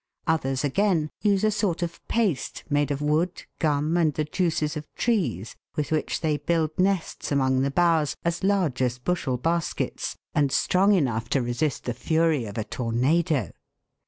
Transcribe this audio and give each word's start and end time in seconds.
Others, 0.25 0.63
again, 0.63 1.11
use 1.21 1.43
a 1.43 1.51
sort 1.51 1.83
of 1.83 2.01
paste, 2.07 2.63
made 2.71 2.89
of 2.89 3.03
wood, 3.03 3.43
gum, 3.59 3.95
and 3.97 4.11
the 4.15 4.23
juices 4.23 4.75
of 4.75 4.91
trees 4.95 5.55
with 5.75 5.91
which 5.91 6.21
they 6.21 6.37
build 6.37 6.71
nests 6.79 7.31
among 7.31 7.61
the 7.61 7.69
boughs 7.69 8.15
as 8.25 8.43
large 8.43 8.81
as 8.81 8.97
bushel 8.97 9.37
baskets, 9.37 10.15
and 10.33 10.51
strong 10.51 10.93
enough 10.93 11.29
to 11.29 11.41
resist 11.43 11.83
the 11.83 11.93
fury 11.93 12.45
of 12.45 12.57
a 12.57 12.63
tornado. 12.63 13.51